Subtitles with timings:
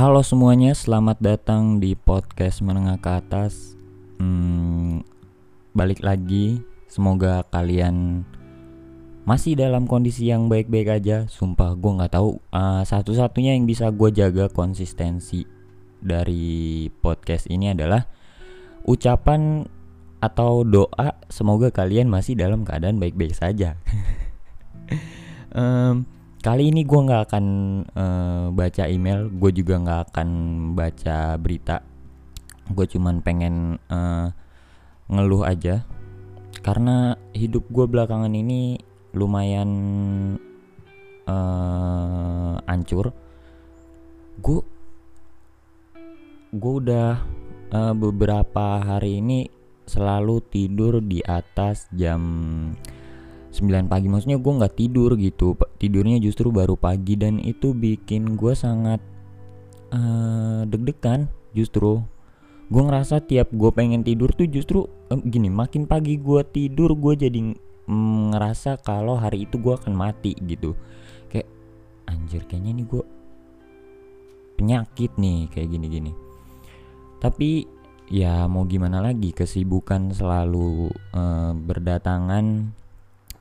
[0.00, 3.76] Halo semuanya, selamat datang di podcast menengah ke atas.
[4.16, 5.04] Hmm,
[5.76, 8.24] balik lagi, semoga kalian
[9.28, 11.28] masih dalam kondisi yang baik-baik aja.
[11.28, 15.44] Sumpah gue nggak tahu uh, satu-satunya yang bisa gue jaga konsistensi
[16.00, 18.08] dari podcast ini adalah
[18.88, 19.68] ucapan
[20.24, 21.20] atau doa.
[21.28, 23.76] Semoga kalian masih dalam keadaan baik-baik saja.
[25.60, 26.08] um,
[26.40, 27.46] Kali ini gue nggak akan
[27.92, 30.28] uh, baca email, gue juga nggak akan
[30.72, 31.84] baca berita.
[32.72, 34.32] Gue cuman pengen uh,
[35.12, 35.84] ngeluh aja,
[36.64, 38.80] karena hidup gue belakangan ini
[39.12, 39.68] lumayan
[41.28, 43.12] uh, ancur.
[44.40, 44.64] Gue
[46.56, 47.20] gue udah
[47.68, 49.44] uh, beberapa hari ini
[49.84, 52.24] selalu tidur di atas jam
[53.50, 54.06] 9 pagi.
[54.06, 55.58] Maksudnya gue nggak tidur gitu.
[55.78, 59.02] Tidurnya justru baru pagi dan itu bikin gue sangat
[59.90, 62.02] uh, deg-degan justru.
[62.70, 67.26] Gue ngerasa tiap gue pengen tidur tuh justru uh, gini makin pagi gue tidur gue
[67.26, 67.40] jadi
[67.90, 70.78] mm, ngerasa kalau hari itu gue akan mati gitu.
[71.26, 71.50] Kayak
[72.06, 73.02] anjir kayaknya nih gue
[74.54, 76.12] penyakit nih kayak gini-gini.
[77.18, 77.66] Tapi
[78.10, 82.74] ya mau gimana lagi kesibukan selalu uh, berdatangan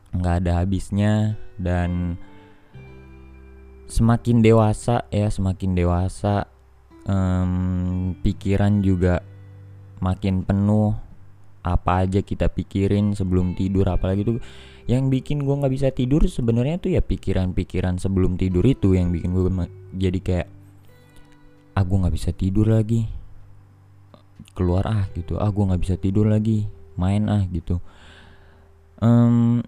[0.10, 2.18] nggak ada habisnya dan
[3.90, 6.46] semakin dewasa ya semakin dewasa
[7.10, 9.26] um, pikiran juga
[10.00, 10.96] makin penuh.
[11.60, 14.40] Apa aja kita pikirin sebelum tidur apalagi tuh
[14.88, 19.36] yang bikin gue nggak bisa tidur sebenarnya tuh ya pikiran-pikiran sebelum tidur itu yang bikin
[19.36, 19.44] gue
[19.94, 20.48] jadi kayak
[21.76, 23.12] ah nggak bisa tidur lagi.
[24.56, 26.64] Keluar ah gitu ah nggak bisa tidur lagi.
[26.96, 27.84] Main ah gitu.
[29.04, 29.62] Um,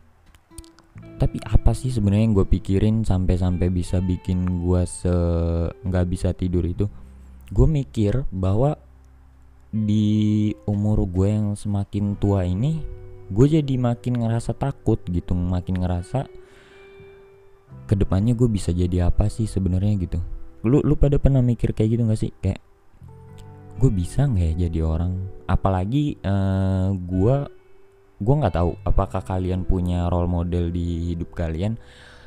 [1.22, 5.14] tapi apa sih sebenarnya yang gue pikirin sampai-sampai bisa bikin gue se
[5.86, 6.90] nggak bisa tidur itu?
[7.54, 8.74] Gue mikir bahwa
[9.70, 12.82] di umur gue yang semakin tua ini
[13.30, 16.26] gue jadi makin ngerasa takut gitu makin ngerasa
[17.86, 20.18] ke depannya gue bisa jadi apa sih sebenarnya gitu.
[20.66, 22.34] Lu lu pada pernah mikir kayak gitu gak sih?
[22.42, 22.66] Kayak
[23.78, 25.22] gue bisa nggak ya jadi orang?
[25.46, 27.61] Apalagi uh, gue
[28.22, 31.76] gue nggak tahu apakah kalian punya role model di hidup kalian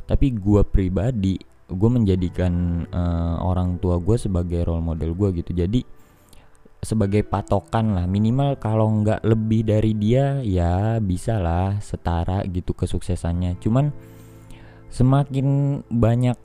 [0.05, 5.56] tapi gue pribadi gue menjadikan uh, orang tua gue sebagai role model gue gitu.
[5.56, 5.81] Jadi
[6.84, 13.56] sebagai patokan lah minimal kalau nggak lebih dari dia ya bisa lah setara gitu kesuksesannya.
[13.65, 13.88] Cuman
[14.93, 16.37] semakin banyak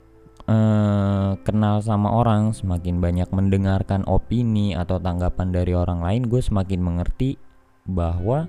[0.48, 6.80] uh, kenal sama orang semakin banyak mendengarkan opini atau tanggapan dari orang lain gue semakin
[6.80, 7.36] mengerti
[7.84, 8.48] bahwa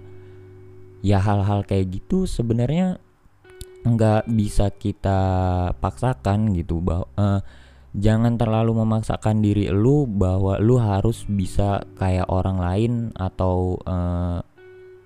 [1.01, 3.01] ya hal-hal kayak gitu sebenarnya
[3.81, 5.19] nggak bisa kita
[5.81, 7.41] paksakan gitu bahwa uh,
[7.97, 14.39] jangan terlalu memaksakan diri lu bahwa lu harus bisa kayak orang lain atau uh,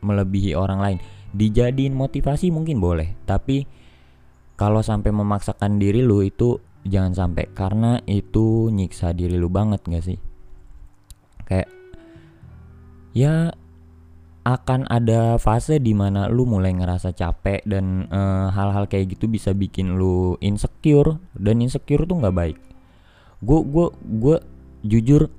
[0.03, 0.97] melebihi orang lain.
[1.35, 3.66] Dijadiin motivasi mungkin boleh tapi
[4.55, 10.05] kalau sampai memaksakan diri lu itu jangan sampai karena itu nyiksa diri lu banget gak
[10.05, 10.19] sih?
[11.47, 11.72] Kayak
[13.16, 13.55] ya
[14.45, 19.57] akan ada fase di mana lu mulai ngerasa capek dan uh, hal-hal kayak gitu bisa
[19.57, 22.57] bikin lu insecure dan insecure tuh nggak baik.
[23.41, 24.38] Gue gue gue
[24.85, 25.34] jujur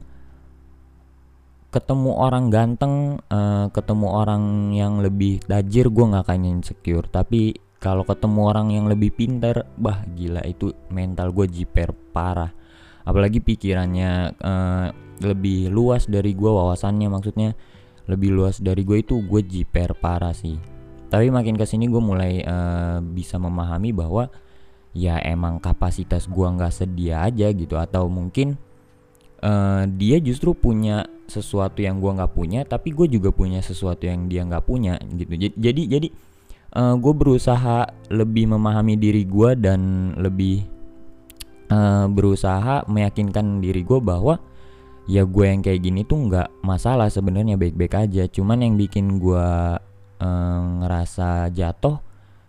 [1.71, 7.07] ketemu orang ganteng, uh, ketemu orang yang lebih tajir gue nggak akan insecure.
[7.07, 12.51] Tapi kalau ketemu orang yang lebih pintar, bah gila itu mental gue jiper parah.
[13.07, 14.87] Apalagi pikirannya uh,
[15.23, 17.55] lebih luas dari gue wawasannya maksudnya
[18.07, 20.59] lebih luas dari gue itu gue jiper parah sih.
[21.07, 24.27] Tapi makin ke sini gue mulai uh, bisa memahami bahwa
[24.97, 27.79] ya emang kapasitas gue nggak sedia aja gitu.
[27.79, 28.59] Atau mungkin
[29.43, 34.31] uh, dia justru punya sesuatu yang gue nggak punya tapi gue juga punya sesuatu yang
[34.31, 35.35] dia nggak punya gitu.
[35.59, 36.09] Jadi jadi
[36.79, 40.67] uh, gue berusaha lebih memahami diri gue dan lebih
[41.71, 44.39] uh, berusaha meyakinkan diri gue bahwa
[45.07, 48.27] ya gue yang kayak gini tuh nggak masalah sebenarnya baik-baik aja.
[48.27, 49.49] Cuman yang bikin gue
[50.21, 52.03] uh, ngerasa jatuh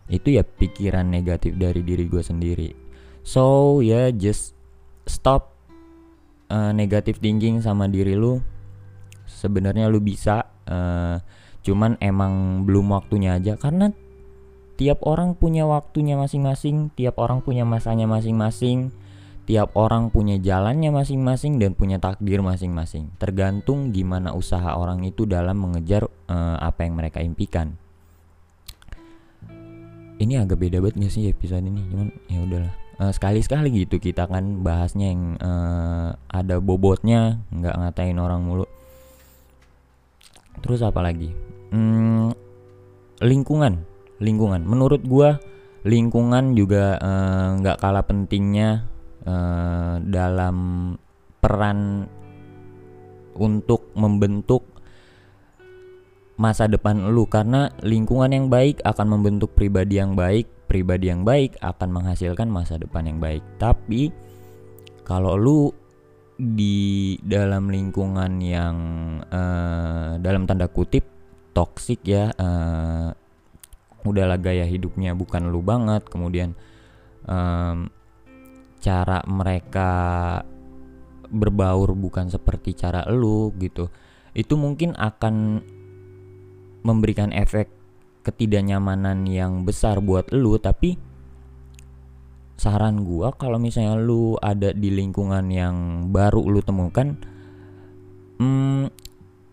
[0.08, 2.70] itu ya pikiran negatif dari diri gue sendiri.
[3.22, 4.58] So ya yeah, just
[5.06, 5.54] stop
[6.50, 8.42] uh, negative thinking sama diri lu.
[9.28, 11.22] Sebenarnya lu bisa uh,
[11.62, 13.60] cuman emang belum waktunya aja.
[13.60, 13.94] Karena
[14.78, 18.94] tiap orang punya waktunya masing-masing tiap orang punya masanya masing-masing
[19.48, 23.16] Tiap orang punya jalannya masing-masing dan punya takdir masing-masing.
[23.16, 27.80] Tergantung gimana usaha orang itu dalam mengejar uh, apa yang mereka impikan.
[30.20, 31.80] Ini agak beda banget gak sih episode ini?
[31.88, 32.74] Cuman ya udahlah.
[33.00, 38.66] uh, sekali-sekali gitu kita kan bahasnya yang uh, ada bobotnya nggak ngatain orang mulu
[40.66, 41.30] terus apa lagi
[41.70, 42.34] hmm,
[43.22, 43.86] lingkungan
[44.18, 45.38] lingkungan menurut gua
[45.86, 46.98] lingkungan juga
[47.62, 48.90] nggak uh, kalah pentingnya
[49.28, 50.58] uh, dalam
[51.44, 52.08] peran
[53.36, 54.64] untuk membentuk
[56.40, 61.56] masa depan lu karena lingkungan yang baik akan membentuk pribadi yang baik pribadi yang baik
[61.64, 63.42] akan menghasilkan masa depan yang baik.
[63.58, 64.12] Tapi
[65.08, 65.72] kalau lu
[66.38, 68.76] di dalam lingkungan yang
[69.26, 71.08] uh, dalam tanda kutip
[71.56, 73.10] toksik ya, uh,
[74.06, 76.54] udahlah gaya hidupnya bukan lu banget, kemudian
[77.26, 77.90] um,
[78.78, 79.92] cara mereka
[81.28, 83.92] berbaur bukan seperti cara lu gitu.
[84.32, 85.62] Itu mungkin akan
[86.86, 87.68] memberikan efek
[88.24, 91.00] ketidaknyamanan yang besar buat lu tapi
[92.58, 97.16] saran gua kalau misalnya lu ada di lingkungan yang baru lu temukan
[98.42, 98.90] hmm,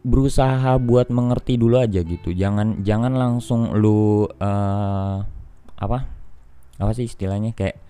[0.05, 2.33] berusaha buat mengerti dulu aja gitu.
[2.37, 5.17] Jangan jangan langsung lu uh,
[5.81, 5.99] apa?
[6.77, 7.57] Apa sih istilahnya?
[7.57, 7.81] Kayak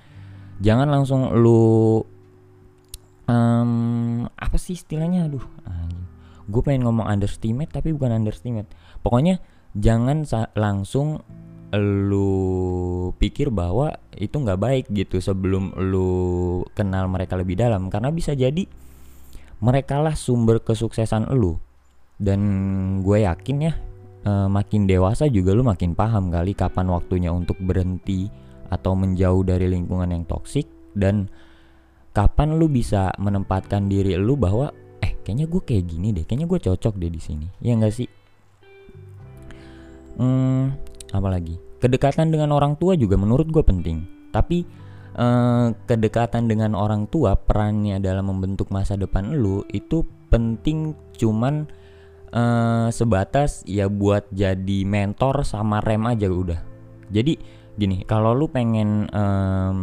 [0.62, 2.02] jangan langsung lu
[3.30, 5.26] um, apa sih istilahnya?
[5.26, 5.44] Aduh
[6.44, 8.68] gue pengen ngomong underestimate tapi bukan underestimate.
[9.00, 9.40] Pokoknya
[9.76, 11.24] jangan langsung
[11.74, 17.88] lu pikir bahwa itu nggak baik gitu sebelum lu kenal mereka lebih dalam.
[17.88, 18.68] Karena bisa jadi
[19.64, 21.56] mereka lah sumber kesuksesan lu.
[22.14, 22.40] Dan
[23.02, 23.72] gue yakin ya
[24.28, 28.30] uh, makin dewasa juga lu makin paham kali kapan waktunya untuk berhenti
[28.74, 30.66] atau menjauh dari lingkungan yang toksik
[30.98, 31.30] dan
[32.10, 36.58] kapan lu bisa menempatkan diri lu bahwa eh kayaknya gue kayak gini deh kayaknya gue
[36.58, 37.46] cocok deh di sini.
[37.62, 38.08] Ya enggak sih?
[40.18, 40.74] Hmm,
[41.10, 44.08] apa lagi kedekatan dengan orang tua juga menurut gue penting.
[44.32, 44.64] Tapi
[45.12, 50.00] eh, kedekatan dengan orang tua perannya dalam membentuk masa depan lu itu
[50.32, 51.68] penting cuman
[52.32, 56.60] eh, sebatas ya buat jadi mentor sama rem aja udah.
[57.12, 57.36] Jadi
[57.74, 59.74] gini kalau lu pengen eh,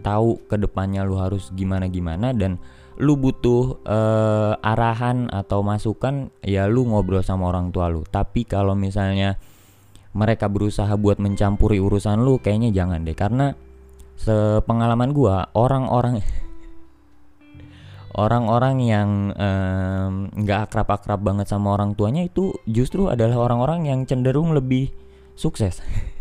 [0.00, 2.56] tahu ke depannya lu harus gimana gimana dan
[2.98, 8.02] lu butuh uh, arahan atau masukan ya lu ngobrol sama orang tua lu.
[8.02, 9.38] Tapi kalau misalnya
[10.18, 13.14] mereka berusaha buat mencampuri urusan lu kayaknya jangan deh.
[13.14, 13.54] Karena
[14.18, 16.18] sepengalaman gua orang-orang
[18.22, 19.30] orang-orang yang
[20.34, 24.90] nggak um, akrab-akrab banget sama orang tuanya itu justru adalah orang-orang yang cenderung lebih
[25.38, 25.78] sukses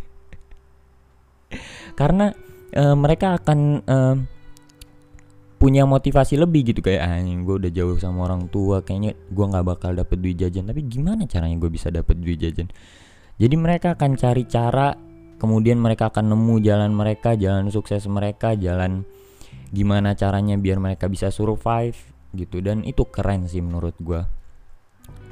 [1.96, 2.36] karena
[2.76, 4.18] um, mereka akan um,
[5.58, 9.66] punya motivasi lebih gitu kayak ah gue udah jauh sama orang tua kayaknya gue nggak
[9.66, 12.70] bakal dapet duit jajan tapi gimana caranya gue bisa dapet duit jajan
[13.38, 14.98] jadi mereka akan cari cara,
[15.38, 19.06] kemudian mereka akan nemu jalan mereka, jalan sukses mereka, jalan
[19.70, 21.98] gimana caranya biar mereka bisa survive
[22.34, 24.26] gitu dan itu keren sih menurut gue.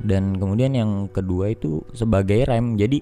[0.06, 2.78] Dan kemudian yang kedua itu sebagai rem.
[2.78, 3.02] Jadi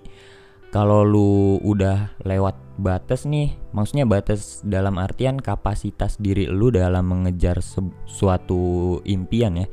[0.71, 7.61] kalau lu udah lewat batas nih, maksudnya batas dalam artian kapasitas diri lu dalam mengejar
[8.09, 9.67] suatu impian ya.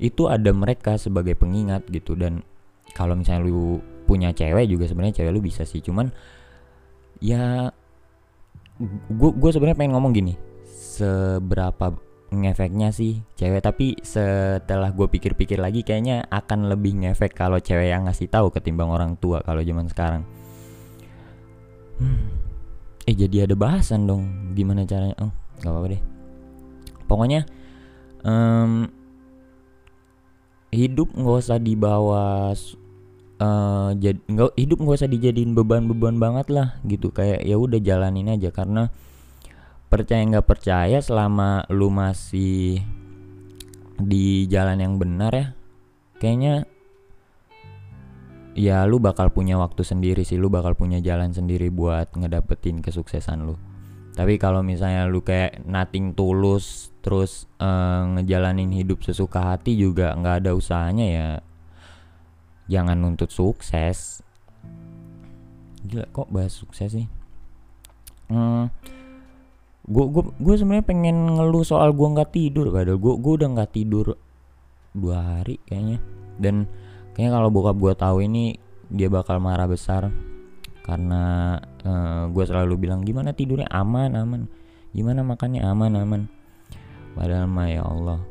[0.00, 2.16] Itu ada mereka sebagai pengingat gitu.
[2.16, 2.40] Dan
[2.96, 5.84] kalau misalnya lu punya cewek juga sebenarnya cewek lu bisa sih.
[5.84, 6.08] Cuman
[7.20, 7.68] ya
[9.12, 10.34] gue sebenarnya pengen ngomong gini.
[10.64, 11.92] Seberapa
[12.32, 13.60] ngefeknya sih cewek?
[13.60, 18.88] Tapi setelah gue pikir-pikir lagi kayaknya akan lebih ngefek kalau cewek yang ngasih tahu ketimbang
[18.88, 20.24] orang tua kalau zaman sekarang
[21.98, 22.18] hmm.
[23.06, 24.54] eh jadi ada bahasan dong.
[24.54, 25.16] Gimana caranya?
[25.22, 26.02] Oh nggak apa-apa deh.
[27.08, 27.40] Pokoknya
[28.22, 28.86] um,
[30.70, 32.52] hidup nggak usah dibawa
[33.42, 37.10] uh, jad, nggak hidup nggak usah dijadiin beban-beban banget lah gitu.
[37.10, 38.54] Kayak ya udah jalanin aja.
[38.54, 38.86] Karena
[39.88, 42.84] percaya nggak percaya selama lu masih
[43.98, 45.46] di jalan yang benar ya
[46.22, 46.66] kayaknya
[48.58, 50.34] ya lu bakal punya waktu sendiri sih.
[50.34, 53.54] Lu bakal punya jalan sendiri buat ngedapetin kesuksesan lu.
[54.18, 60.42] Tapi kalau misalnya lu kayak nating tulus terus uh, ngejalanin hidup sesuka hati juga nggak
[60.42, 61.28] ada usahanya ya
[62.66, 64.26] jangan nuntut sukses.
[65.86, 67.06] Gila kok bahas sukses sih?
[68.28, 68.68] Hmm,
[69.86, 73.72] gue gue gue sebenarnya pengen ngeluh soal gue nggak tidur padahal gue gue udah nggak
[73.72, 74.18] tidur
[74.98, 76.02] dua hari kayaknya.
[76.42, 76.66] Dan
[77.18, 78.54] kayaknya kalau bokap gue tahu ini
[78.94, 80.06] dia bakal marah besar.
[80.86, 83.66] Karena uh, eh, gue selalu bilang gimana tidurnya?
[83.74, 84.46] Aman aman.
[84.94, 85.66] Gimana makannya?
[85.66, 86.22] Aman aman.
[87.18, 88.22] Padahal mah ya Allah.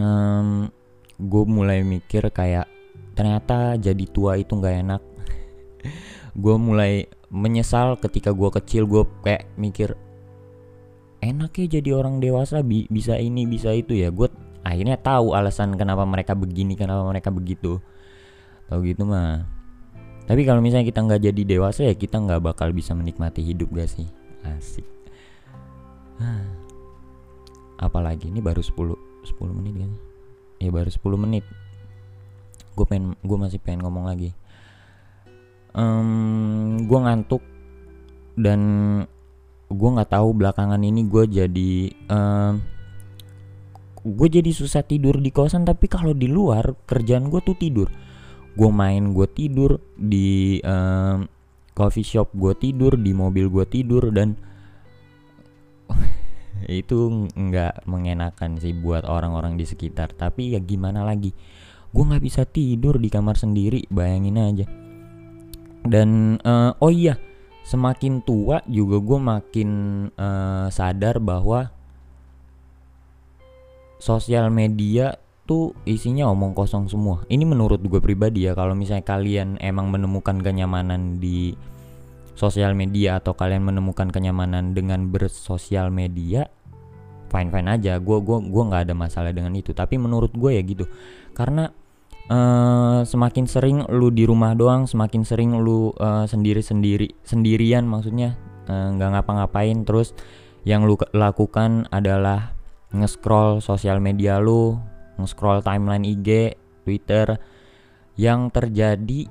[0.00, 0.72] Um,
[1.20, 2.66] gue mulai mikir kayak
[3.12, 5.02] ternyata jadi tua itu nggak enak.
[6.42, 9.94] Gue mulai menyesal ketika gue kecil gue kayak mikir
[11.22, 14.10] enak ya jadi orang dewasa bi bisa ini bisa itu ya.
[14.10, 14.26] Gue
[14.64, 17.78] akhirnya tahu alasan kenapa mereka begini kenapa mereka begitu.
[18.66, 19.44] Tahu gitu mah.
[20.24, 23.92] Tapi kalau misalnya kita nggak jadi dewasa ya kita nggak bakal bisa menikmati hidup gak
[23.92, 24.08] sih?
[24.40, 24.88] Asik.
[27.84, 28.32] Apalagi?
[28.32, 28.72] Ini baru 10
[29.28, 29.92] 10 menit kan?
[30.64, 31.44] Ya baru 10 menit.
[32.72, 34.32] Gue pengen gue masih pengen ngomong lagi.
[35.76, 37.44] Um, gue ngantuk
[38.40, 38.60] dan
[39.68, 41.72] gue nggak tahu belakangan ini gue jadi
[42.08, 42.62] um,
[44.04, 47.88] gue jadi susah tidur di kosan tapi kalau di luar kerjaan gue tuh tidur.
[48.54, 51.24] Gue main gue tidur di um,
[51.72, 54.36] coffee shop gue tidur di mobil gue tidur dan
[56.68, 60.12] itu nggak mengenakan sih buat orang-orang di sekitar.
[60.12, 61.32] Tapi ya gimana lagi?
[61.90, 64.66] Gue nggak bisa tidur di kamar sendiri bayangin aja.
[65.84, 67.16] Dan uh, oh iya
[67.64, 69.70] semakin tua juga gue makin
[70.12, 71.73] uh, sadar bahwa
[74.04, 75.16] sosial media
[75.48, 77.24] tuh isinya omong kosong semua.
[77.32, 81.56] Ini menurut gue pribadi ya kalau misalnya kalian emang menemukan kenyamanan di
[82.36, 86.44] sosial media atau kalian menemukan kenyamanan dengan bersosial media
[87.32, 87.96] fine fine aja.
[87.96, 89.72] Gue gua gua nggak ada masalah dengan itu.
[89.72, 90.84] Tapi menurut gue ya gitu.
[91.32, 91.72] Karena
[92.28, 98.36] uh, semakin sering lu di rumah doang semakin sering lu uh, sendiri sendiri sendirian maksudnya
[98.68, 100.16] nggak uh, ngapa-ngapain terus
[100.64, 102.53] yang lu lakukan adalah
[102.94, 104.78] nge-scroll sosial media lu,
[105.18, 106.54] nge-scroll timeline IG,
[106.86, 107.34] Twitter,
[108.14, 109.26] yang terjadi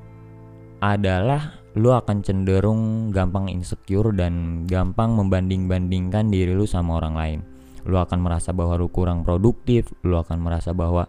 [0.84, 7.40] adalah lu akan cenderung gampang insecure dan gampang membanding-bandingkan diri lu sama orang lain.
[7.88, 11.08] Lu akan merasa bahwa lu kurang produktif, lu akan merasa bahwa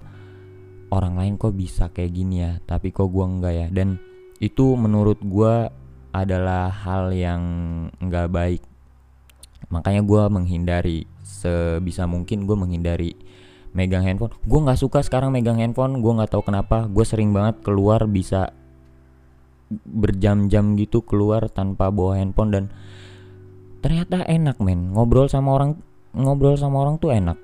[0.94, 3.66] orang lain kok bisa kayak gini ya, tapi kok gua enggak ya.
[3.68, 3.98] Dan
[4.38, 5.68] itu menurut gua
[6.14, 7.42] adalah hal yang
[7.98, 8.62] enggak baik.
[9.68, 13.16] Makanya gua menghindari sebisa mungkin gue menghindari
[13.74, 14.30] megang handphone.
[14.46, 16.86] Gue nggak suka sekarang megang handphone gue nggak tahu kenapa.
[16.86, 18.54] Gue sering banget keluar bisa
[19.72, 22.64] berjam-jam gitu keluar tanpa bawa handphone dan
[23.82, 24.94] ternyata enak men.
[24.94, 25.80] Ngobrol sama orang
[26.14, 27.40] ngobrol sama orang tuh enak.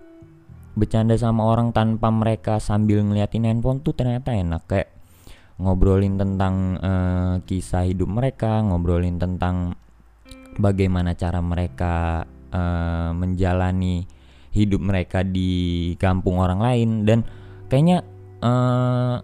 [0.79, 4.63] Bercanda sama orang tanpa mereka sambil ngeliatin handphone tuh ternyata enak.
[4.71, 4.95] Kayak
[5.61, 9.77] ngobrolin tentang uh, kisah hidup mereka ngobrolin tentang
[10.57, 14.07] bagaimana cara mereka uh, menjalani
[14.51, 16.89] hidup mereka di kampung orang lain.
[17.07, 17.25] Dan
[17.71, 18.03] kayaknya
[18.43, 19.23] uh,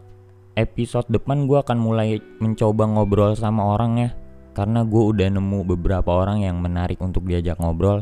[0.56, 4.10] episode depan gue akan mulai mencoba ngobrol sama orang ya.
[4.56, 8.00] Karena gue udah nemu beberapa orang yang menarik untuk diajak ngobrol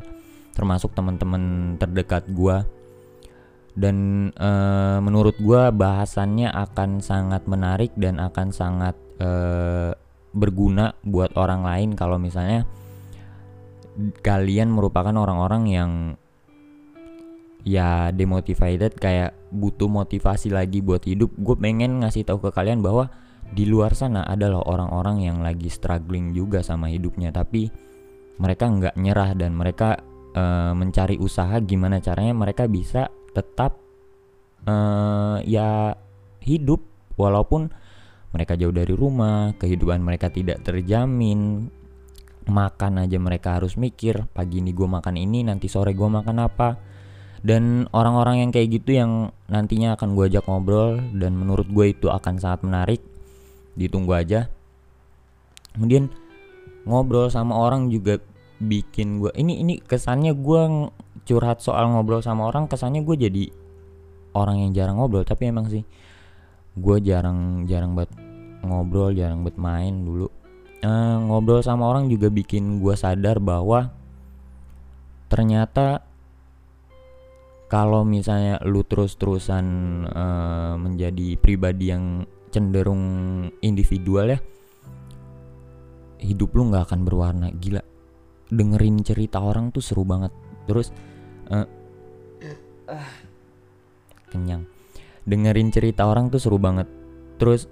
[0.55, 2.63] termasuk teman-teman terdekat gue
[3.75, 9.91] dan uh, menurut gue bahasannya akan sangat menarik dan akan sangat uh,
[10.31, 12.63] berguna buat orang lain kalau misalnya
[14.23, 15.91] kalian merupakan orang-orang yang
[17.65, 21.33] ya demotivated kayak butuh motivasi lagi buat hidup.
[21.41, 23.09] Gue pengen ngasih tahu ke kalian bahwa
[23.55, 27.69] di luar sana adalah orang-orang yang lagi struggling juga sama hidupnya tapi
[28.41, 30.03] mereka nggak nyerah dan mereka
[30.35, 33.81] uh, mencari usaha gimana caranya mereka bisa tetap
[34.69, 35.97] uh, ya
[36.45, 36.83] hidup.
[37.15, 37.71] Walaupun
[38.35, 41.71] mereka jauh dari rumah kehidupan mereka tidak terjamin
[42.45, 46.77] makan aja mereka harus mikir pagi ini gue makan ini nanti sore gue makan apa.
[47.45, 52.09] Dan orang-orang yang kayak gitu yang nantinya akan gue ajak ngobrol dan menurut gue itu
[52.09, 53.01] akan sangat menarik
[53.77, 54.49] ditunggu aja.
[55.77, 56.09] Kemudian
[56.89, 58.17] ngobrol sama orang juga
[58.65, 60.89] bikin gue ini ini kesannya gue
[61.29, 63.45] curhat soal ngobrol sama orang kesannya gue jadi
[64.33, 65.29] orang yang jarang ngobrol.
[65.29, 65.85] Tapi emang sih
[66.81, 68.09] gue jarang jarang buat
[68.65, 70.44] ngobrol jarang buat main dulu
[70.85, 73.91] uh, ngobrol sama orang juga bikin gue sadar bahwa
[75.33, 76.05] ternyata
[77.73, 79.67] kalau misalnya lu terus-terusan
[80.07, 83.03] uh, menjadi pribadi yang cenderung
[83.65, 84.39] individual ya
[86.23, 87.49] hidup lu nggak akan berwarna.
[87.51, 87.83] Gila
[88.49, 90.31] dengerin cerita orang tuh seru banget.
[90.71, 90.95] Terus
[91.51, 91.67] uh,
[94.31, 94.71] kenyang.
[95.27, 96.87] Dengerin cerita orang tuh seru banget.
[97.43, 97.67] Terus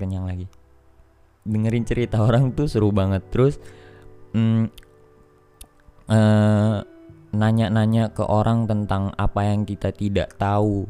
[0.00, 0.61] kenyang lagi
[1.42, 3.22] dengerin cerita orang tuh seru banget.
[3.30, 3.58] Terus
[4.34, 4.64] mm,
[6.10, 6.78] uh,
[7.32, 10.84] nanya-nanya ke orang tentang apa yang kita tidak tahu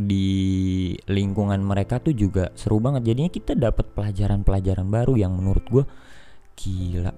[0.00, 3.12] di lingkungan mereka tuh juga seru banget.
[3.12, 5.84] Jadinya kita dapat pelajaran-pelajaran baru yang menurut gue
[6.56, 7.12] gila.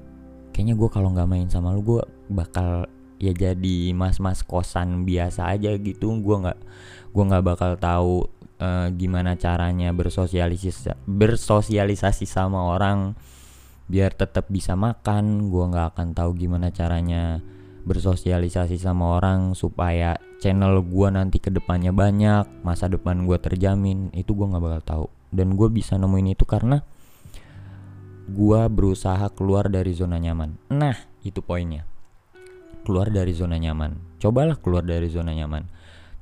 [0.51, 2.91] Kayaknya gue kalau nggak main sama lu gue bakal
[3.23, 6.11] ya jadi mas-mas kosan biasa aja gitu.
[6.19, 6.59] Gue nggak
[7.15, 8.27] gue nggak bakal tahu
[8.63, 13.19] uh, gimana caranya bersosialisasi bersosialisasi sama orang
[13.91, 15.51] biar tetap bisa makan.
[15.51, 17.43] Gue nggak akan tahu gimana caranya
[17.83, 24.15] bersosialisasi sama orang supaya channel gue nanti ke depannya banyak masa depan gue terjamin.
[24.15, 25.07] Itu gue nggak bakal tahu.
[25.33, 26.81] Dan gue bisa nemuin itu karena
[28.33, 30.71] gue berusaha keluar dari zona nyaman.
[30.71, 31.85] Nah itu poinnya.
[32.83, 34.19] Keluar dari zona nyaman.
[34.19, 35.67] Cobalah keluar dari zona nyaman.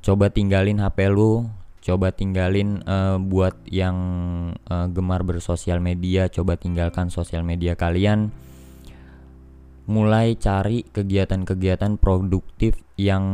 [0.01, 1.45] Coba tinggalin HP lu
[1.81, 3.97] coba tinggalin uh, buat yang
[4.69, 8.33] uh, gemar bersosial media coba tinggalkan sosial media kalian.
[9.91, 13.25] Mulai cari kegiatan-kegiatan produktif yang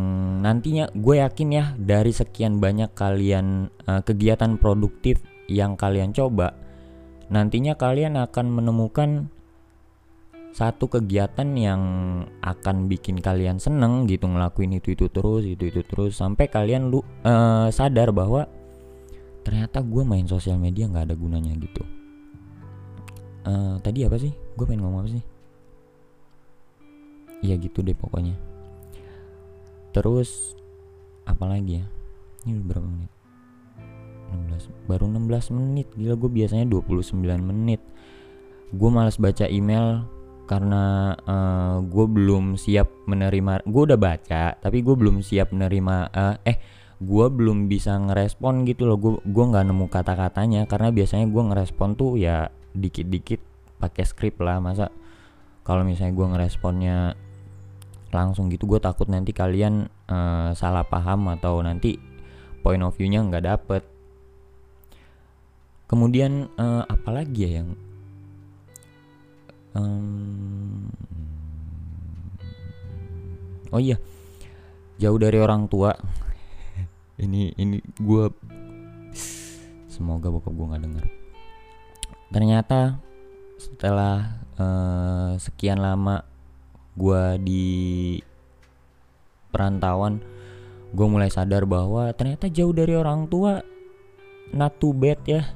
[0.41, 6.55] nantinya gue yakin ya dari sekian banyak kalian uh, kegiatan produktif yang kalian coba
[7.27, 9.31] nantinya kalian akan menemukan
[10.57, 11.83] satu kegiatan yang
[12.41, 17.05] akan bikin kalian seneng gitu ngelakuin itu itu terus itu itu terus sampai kalian lu
[17.29, 18.49] uh, sadar bahwa
[19.45, 21.85] ternyata gue main sosial media nggak ada gunanya gitu.
[23.45, 24.33] Uh, tadi apa sih?
[24.57, 25.25] Gue pengen ngomong apa sih?
[27.45, 28.33] Iya gitu deh pokoknya.
[29.93, 30.57] Terus
[31.29, 31.87] apa lagi ya?
[32.49, 33.13] Ini berapa menit?
[34.33, 35.93] 16 baru 16 menit.
[36.01, 37.13] Gila gue biasanya 29
[37.45, 37.85] menit.
[38.73, 40.16] Gue malas baca email
[40.47, 45.97] karena uh, eh, gue belum siap menerima gue udah baca tapi gue belum siap menerima
[46.15, 46.59] uh, eh
[46.97, 48.97] gue belum bisa ngerespon gitu loh.
[48.97, 50.65] Gue gue nggak nemu kata-katanya.
[50.65, 53.41] Karena biasanya gue ngerespon tuh ya dikit-dikit
[53.77, 54.61] pakai skrip lah.
[54.61, 54.89] Masa
[55.67, 56.99] kalau misalnya gue ngeresponnya
[58.15, 62.01] langsung gitu gue takut nanti kalian uh, salah paham atau nanti
[62.65, 63.83] point of view-nya nggak dapet.
[65.87, 67.69] Kemudian uh, apa lagi ya yang
[69.77, 70.36] um,
[73.77, 74.01] oh iya.
[74.97, 75.93] Jauh dari orang tua.
[77.21, 78.25] Ini ini gue
[79.93, 81.05] semoga bokap gue nggak denger.
[82.33, 82.81] Ternyata
[83.61, 86.25] setelah uh, sekian lama
[86.97, 87.65] gue di
[89.53, 90.21] perantauan
[90.93, 93.61] gue mulai sadar bahwa ternyata jauh dari orang tua
[94.57, 95.45] not too bad ya.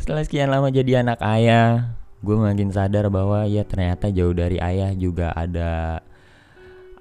[0.00, 4.94] Setelah sekian lama jadi anak ayah gue makin sadar bahwa ya ternyata jauh dari ayah
[4.94, 6.00] juga ada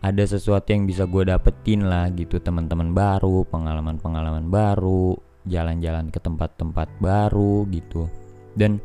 [0.01, 2.41] ada sesuatu yang bisa gue dapetin lah gitu.
[2.41, 5.13] Teman-teman baru pengalaman-pengalaman baru
[5.45, 8.09] jalan-jalan ke tempat-tempat baru gitu.
[8.57, 8.81] Dan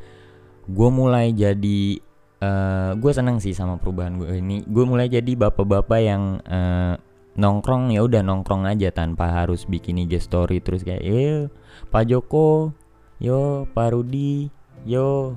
[0.69, 1.99] gue mulai jadi
[2.45, 4.61] uh, gue seneng sih sama perubahan gue ini.
[4.69, 7.01] Gue mulai jadi bapak-bapak yang uh,
[7.37, 11.53] nongkrong ya udah nongkrong aja tanpa harus bikin IG story terus kayak eh
[11.93, 12.73] Pak Joko
[13.21, 14.49] yo Pak Rudi
[14.89, 15.37] yo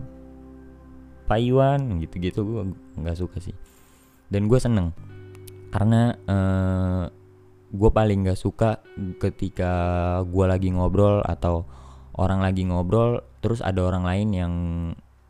[1.30, 2.42] Pak Iwan gitu-gitu.
[2.42, 3.54] Gue nggak suka sih.
[4.34, 4.98] Dan gue seneng.
[5.70, 7.04] Karena uh, eh,
[7.70, 8.82] gue paling nggak suka
[9.22, 9.72] ketika
[10.26, 11.70] gue lagi ngobrol atau
[12.18, 14.54] orang lagi ngobrol terus ada orang lain yang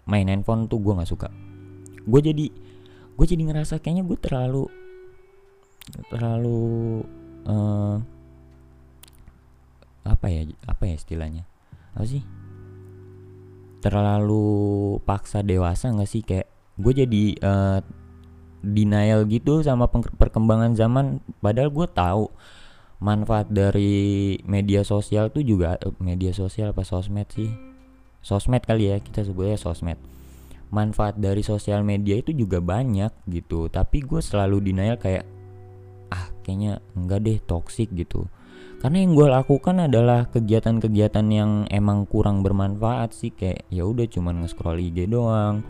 [0.08, 1.28] main handphone tuh gue nggak suka.
[2.08, 2.48] Gue jadi
[3.20, 4.64] gue jadi ngerasa kayaknya gue terlalu
[6.08, 7.04] terlalu
[7.44, 8.00] uh,
[10.08, 11.44] apa ya apa ya istilahnya?
[11.92, 12.24] Apa sih
[13.80, 16.22] terlalu paksa dewasa nggak sih?
[16.24, 16.48] Kayak
[16.80, 17.80] gue jadi uh,
[18.64, 21.24] denial gitu sama perkembangan zaman.
[21.40, 22.32] Padahal gue tahu
[23.00, 27.50] manfaat dari media sosial tuh juga uh, media sosial apa sosmed sih?
[28.20, 30.00] Sosmed kali ya kita sebutnya sosmed.
[30.70, 33.72] Manfaat dari sosial media itu juga banyak gitu.
[33.72, 35.26] Tapi gue selalu denial kayak
[36.10, 38.26] ah kayaknya enggak deh toxic gitu
[38.80, 44.44] karena yang gue lakukan adalah kegiatan-kegiatan yang emang kurang bermanfaat sih kayak ya udah cuman
[44.44, 45.62] nge-scroll IG doang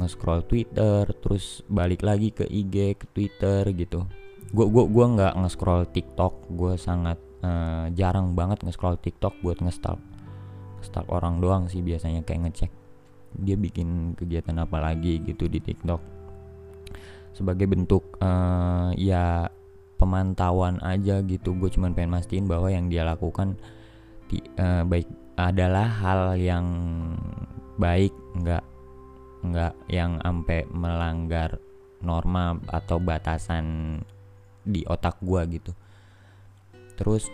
[0.00, 4.06] nge-scroll Twitter terus balik lagi ke IG ke Twitter gitu.
[4.50, 10.00] Gue gua gua nggak nge-scroll TikTok gue sangat uh, jarang banget nge-scroll TikTok buat nge-stalk
[10.80, 12.72] stalk orang doang sih biasanya kayak ngecek
[13.36, 16.02] dia bikin kegiatan apa lagi gitu di TikTok.
[17.30, 19.46] Sebagai bentuk uh, ya
[20.00, 21.52] pemantauan aja gitu.
[21.52, 23.60] Gue cuman pengen mastiin bahwa yang dia lakukan
[24.32, 25.04] di, uh, baik
[25.36, 26.66] adalah hal yang
[27.76, 28.64] baik nggak
[29.40, 31.60] nggak yang sampai melanggar
[32.00, 34.00] norma atau batasan
[34.64, 35.72] di otak gue gitu.
[36.96, 37.28] Terus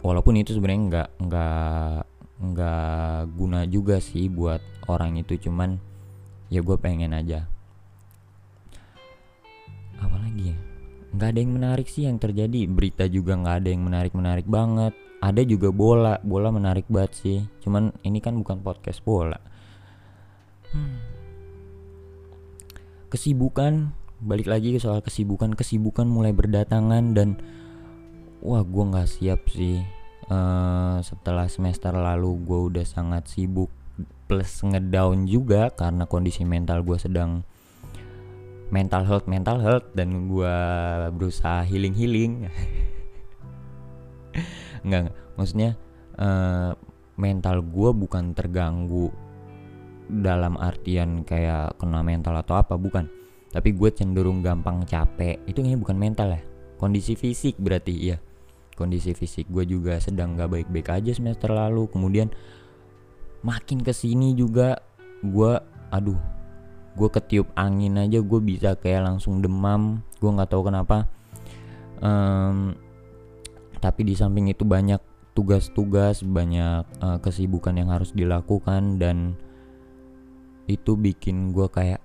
[0.00, 2.00] walaupun itu sebenarnya nggak nggak
[2.40, 5.76] nggak guna juga sih buat orang itu cuman
[6.48, 7.44] ya gue pengen aja
[10.00, 10.58] apalagi ya?
[11.10, 12.70] Nggak ada yang menarik sih yang terjadi.
[12.70, 14.94] Berita juga nggak ada yang menarik menarik banget.
[15.20, 16.16] Ada juga bola.
[16.22, 17.38] Bola menarik banget sih.
[17.60, 19.38] Cuman ini kan bukan podcast bola.
[20.70, 21.02] Hmm.
[23.10, 23.90] kesibukan.
[24.22, 25.58] Balik lagi ke soal kesibukan.
[25.58, 27.42] Kesibukan mulai berdatangan dan
[28.38, 29.82] wah gue nggak siap sih.
[30.30, 33.66] Uh, setelah semester lalu gue udah sangat sibuk
[34.30, 37.42] plus ngedown juga karena kondisi mental gue sedang
[38.70, 40.56] mental health mental health dan gue
[41.14, 42.32] berusaha healing healing
[44.86, 45.12] nggak.
[45.36, 45.76] Maksudnya
[46.16, 46.72] uh,
[47.20, 49.12] mental gue bukan terganggu
[50.10, 53.06] dalam artian kayak kena mental atau apa bukan.
[53.50, 55.42] Tapi gue cenderung gampang capek.
[55.44, 56.40] Itu ini bukan mental ya?
[56.78, 58.16] Kondisi fisik berarti ya
[58.80, 61.84] kondisi fisik gue juga sedang gak baik-baik aja semester lalu.
[61.92, 62.32] Kemudian
[63.44, 64.80] makin ke sini juga
[65.20, 65.52] gue
[65.92, 66.39] aduh
[66.94, 71.06] gue ketiup angin aja gue bisa kayak langsung demam gue nggak tahu kenapa.
[72.00, 72.74] Um,
[73.80, 75.00] tapi di samping itu banyak
[75.32, 79.38] tugas-tugas banyak uh, kesibukan yang harus dilakukan dan
[80.68, 82.00] itu bikin gue kayak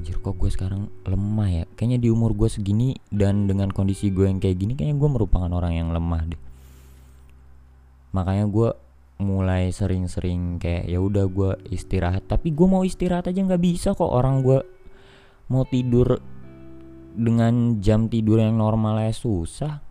[0.00, 1.64] anjir kok gue sekarang lemah ya?
[1.76, 5.50] Kayaknya di umur gue segini dan dengan kondisi gue yang kayak gini kayaknya gue merupakan
[5.52, 6.42] orang yang lemah deh.
[8.16, 8.68] Makanya gue
[9.20, 12.26] mulai sering-sering kayak ya udah gue istirahat.
[12.26, 14.58] Tapi gue mau istirahat aja nggak bisa kok orang gue
[15.52, 16.16] mau tidur
[17.12, 19.84] dengan jam tidur yang normal ya susah.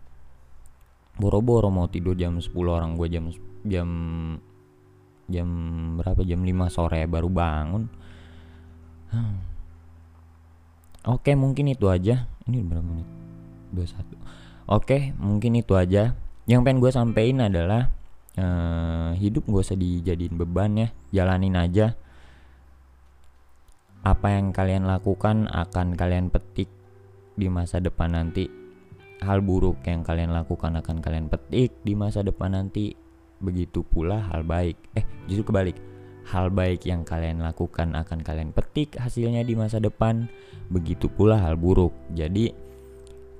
[1.20, 3.30] Boro-boro mau tidur jam 10 orang gue jam
[3.62, 3.88] jam
[5.30, 5.48] jam
[6.00, 6.20] berapa?
[6.26, 7.84] Jam 5 sore baru bangun.
[9.10, 9.42] Hmm.
[11.06, 12.26] oke mungkin itu aja.
[12.46, 13.08] Ini berapa menit?
[13.74, 14.18] 21
[14.70, 16.18] oke mungkin itu aja.
[16.48, 17.99] Yang pengen gue sampein adalah
[18.38, 21.96] uh, hidup gak usah dijadiin beban ya jalanin aja.
[24.00, 26.70] Apa yang kalian lakukan akan kalian petik
[27.36, 28.48] di masa depan nanti.
[29.20, 32.96] Hal buruk yang kalian lakukan akan kalian petik di masa depan nanti.
[33.40, 34.76] Begitu pula hal baik.
[34.96, 35.76] Eh justru kebalik.
[36.32, 40.32] Hal baik yang kalian lakukan akan kalian petik hasilnya di masa depan.
[40.72, 41.92] Begitu pula hal buruk.
[42.16, 42.52] Jadi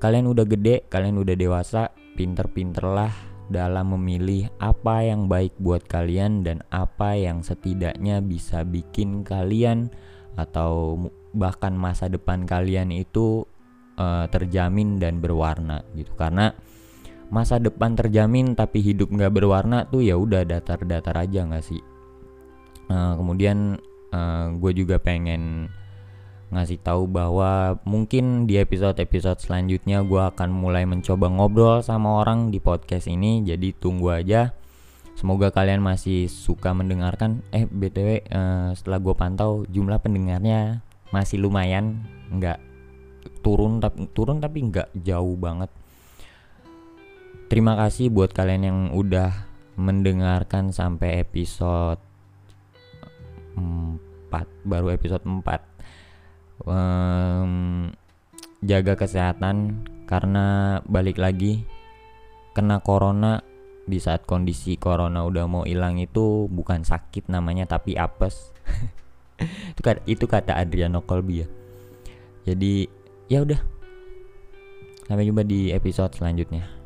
[0.01, 6.63] kalian udah gede kalian udah dewasa pinter-pinterlah dalam memilih apa yang baik buat kalian dan
[6.71, 9.91] apa yang setidaknya bisa bikin kalian
[10.39, 10.97] atau
[11.35, 13.43] bahkan masa depan kalian itu
[13.99, 16.15] uh, terjamin dan berwarna gitu.
[16.15, 16.55] Karena
[17.31, 21.83] masa depan terjamin tapi hidup nggak berwarna tuh ya udah datar-datar aja nggak sih?
[22.87, 23.79] Uh, kemudian
[24.15, 25.71] uh, gue juga pengen
[26.51, 32.59] ngasih tahu bahwa mungkin di episode-episode selanjutnya gue akan mulai mencoba ngobrol sama orang di
[32.59, 33.47] podcast ini.
[33.47, 34.51] Jadi tunggu aja.
[35.15, 37.47] Semoga kalian masih suka mendengarkan.
[37.55, 40.83] Eh btw uh, setelah gue pantau jumlah pendengarnya
[41.15, 42.03] masih lumayan.
[42.35, 42.59] Nggak
[43.47, 45.71] turun tapi turun tapi nggak jauh banget.
[47.47, 51.99] Terima kasih buat kalian yang udah mendengarkan sampai episode
[53.55, 55.70] 4 baru episode 4
[56.65, 57.89] um,
[58.61, 61.65] jaga kesehatan karena balik lagi
[62.57, 63.45] kena corona.
[63.91, 68.55] Di saat kondisi corona udah mau hilang itu bukan sakit namanya tapi apes.
[69.73, 71.49] Itu kata itu kata Adriano Colby ya.
[72.45, 72.87] Jadi
[73.27, 73.59] ya udah.
[75.09, 76.81] Sampai jumpa di episode selanjutnya